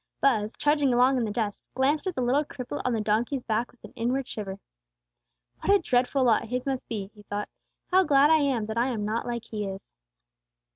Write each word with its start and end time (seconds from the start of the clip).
Buz, 0.19 0.57
trudging 0.57 0.91
along 0.95 1.17
in 1.17 1.25
the 1.25 1.29
dust, 1.31 1.63
glanced 1.75 2.07
at 2.07 2.15
the 2.15 2.23
little 2.23 2.43
cripple 2.43 2.81
on 2.83 2.93
the 2.93 3.01
donkey's 3.01 3.43
back 3.43 3.71
with 3.71 3.83
an 3.83 3.93
inward 3.95 4.27
shiver. 4.27 4.59
"What 5.59 5.71
a 5.71 5.77
dreadful 5.77 6.23
lot 6.23 6.45
his 6.47 6.65
must 6.65 6.87
be," 6.89 7.11
he 7.13 7.21
thought. 7.21 7.49
"How 7.91 8.03
glad 8.03 8.31
I 8.31 8.39
am 8.39 8.65
that 8.65 8.79
I 8.79 8.87
am 8.87 9.05
not 9.05 9.27
like 9.27 9.45
he 9.45 9.67
is!" 9.67 9.85